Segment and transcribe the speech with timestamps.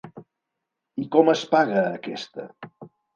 [1.03, 2.47] I com es paga aquesta...?